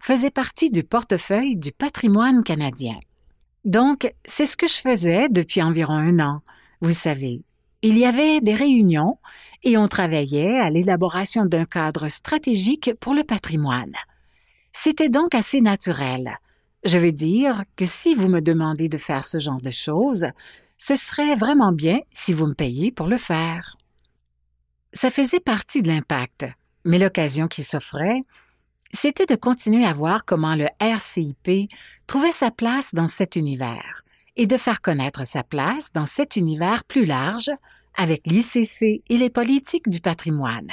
[0.00, 2.98] faisaient partie du portefeuille du patrimoine canadien.
[3.64, 6.42] Donc, c'est ce que je faisais depuis environ un an,
[6.80, 7.42] vous savez,
[7.82, 9.18] il y avait des réunions
[9.62, 13.94] et on travaillait à l'élaboration d'un cadre stratégique pour le patrimoine.
[14.72, 16.38] C'était donc assez naturel.
[16.84, 20.26] Je veux dire que si vous me demandez de faire ce genre de choses,
[20.76, 23.77] ce serait vraiment bien si vous me payez pour le faire.
[24.92, 26.46] Ça faisait partie de l'impact,
[26.84, 28.20] mais l'occasion qui s'offrait,
[28.92, 31.70] c'était de continuer à voir comment le RCIP
[32.06, 34.02] trouvait sa place dans cet univers
[34.36, 37.50] et de faire connaître sa place dans cet univers plus large
[37.96, 40.70] avec l'ICC et les politiques du patrimoine.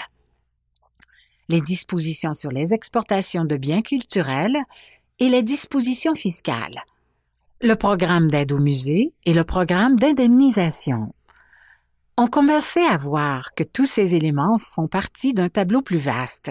[1.49, 4.57] Les dispositions sur les exportations de biens culturels
[5.19, 6.83] et les dispositions fiscales,
[7.61, 11.13] le programme d'aide au musée et le programme d'indemnisation.
[12.17, 16.49] On commençait à voir que tous ces éléments font partie d'un tableau plus vaste,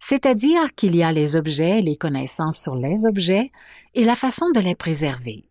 [0.00, 3.52] c'est-à-dire qu'il y a les objets, les connaissances sur les objets
[3.94, 5.44] et la façon de les préserver.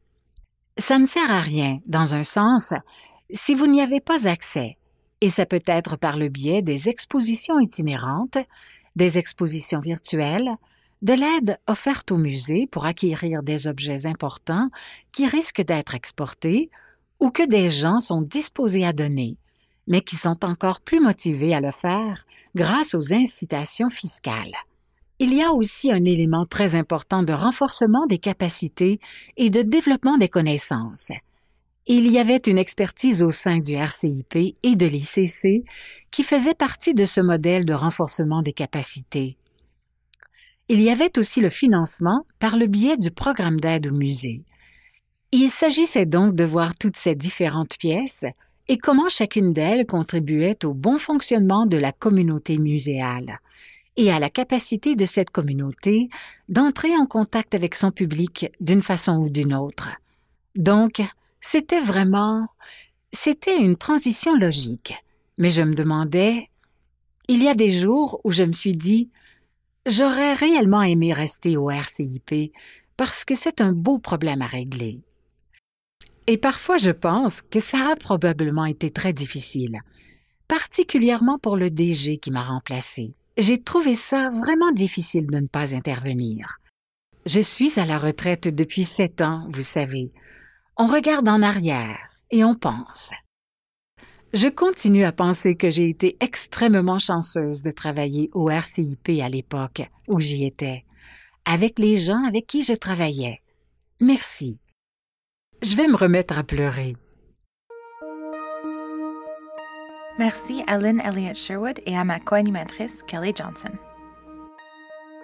[0.78, 2.74] Ça ne sert à rien, dans un sens,
[3.32, 4.78] si vous n'y avez pas accès,
[5.22, 8.40] et ça peut être par le biais des expositions itinérantes,
[8.98, 10.52] des expositions virtuelles,
[11.02, 14.68] de l'aide offerte au musée pour acquérir des objets importants
[15.14, 16.70] qui risquent d'être exportés
[17.20, 19.38] ou que des gens sont disposés à donner,
[19.88, 24.56] mais qui sont encore plus motivés à le faire grâce aux incitations fiscales.
[25.20, 29.00] Il y a aussi un élément très important de renforcement des capacités
[29.36, 31.12] et de développement des connaissances.
[31.88, 35.66] Il y avait une expertise au sein du RCIP et de l'ICC
[36.12, 39.38] qui faisait partie de ce modèle de renforcement des capacités.
[40.70, 44.44] Il y avait aussi le financement par le biais du programme d'aide au musée.
[45.32, 48.26] Il s'agissait donc de voir toutes ces différentes pièces
[48.68, 53.40] et comment chacune d'elles contribuait au bon fonctionnement de la communauté muséale
[53.96, 56.10] et à la capacité de cette communauté
[56.48, 59.90] d'entrer en contact avec son public d'une façon ou d'une autre.
[60.56, 61.02] Donc,
[61.42, 62.48] c'était vraiment...
[63.12, 64.94] C'était une transition logique.
[65.38, 66.50] Mais je me demandais...
[67.28, 69.12] Il y a des jours où je me suis dit
[69.86, 72.52] J'aurais réellement aimé rester au RCIP
[72.98, 75.02] parce que c'est un beau problème à régler.
[76.30, 79.80] Et parfois je pense que ça a probablement été très difficile,
[80.48, 85.74] particulièrement pour le DG qui m'a remplacé j'ai trouvé ça vraiment difficile de ne pas
[85.74, 86.60] intervenir.
[87.26, 90.12] Je suis à la retraite depuis sept ans, vous savez.
[90.78, 91.98] On regarde en arrière
[92.32, 93.12] et on pense.
[94.34, 99.90] Je continue à penser que j'ai été extrêmement chanceuse de travailler au RCIP à l'époque
[100.08, 100.84] où j'y étais,
[101.46, 103.42] avec les gens avec qui je travaillais.
[104.02, 104.60] Merci.
[105.62, 106.96] Je vais me remettre à pleurer.
[110.18, 113.72] Merci à Lynn Elliott Sherwood et à ma co-animatrice Kelly Johnson.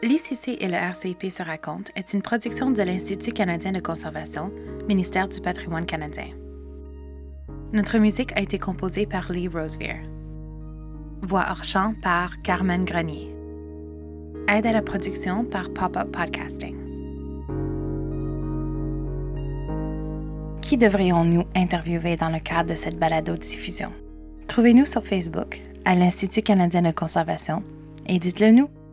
[0.03, 4.51] L'ICC et le RCIP se racontent est une production de l'Institut canadien de conservation,
[4.89, 6.27] ministère du patrimoine canadien.
[7.71, 10.03] Notre musique a été composée par Lee Rosevere.
[11.21, 13.33] Voix hors champ par Carmen Grenier.
[14.49, 16.84] Aide à la production par Pop-Up Podcasting.
[20.65, 23.91] Qui devrions-nous interviewer dans le cadre de cette balado-diffusion?
[24.47, 27.61] Trouvez-nous sur Facebook à l'Institut canadien de conservation
[28.07, 28.67] et dites-le nous.